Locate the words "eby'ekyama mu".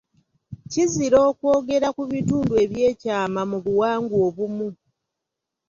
2.63-3.57